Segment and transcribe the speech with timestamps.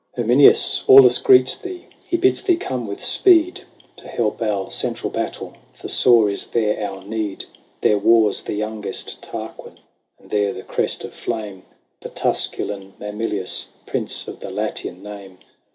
[0.01, 0.83] XXIV." Herminius!
[0.87, 3.61] Aulus greets thee; He bids thee come with speed,
[3.97, 7.45] To help our central battle; For sore is there our need.
[7.81, 9.77] There wars the youngest Tarquin,
[10.19, 11.61] And there the Crest of Flame,
[11.99, 15.37] The Tusculan Mamilius, Prince of the Latian name.